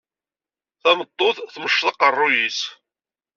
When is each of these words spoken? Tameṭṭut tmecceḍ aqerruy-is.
Tameṭṭut 0.81 1.37
tmecceḍ 1.53 1.87
aqerruy-is. 1.91 2.59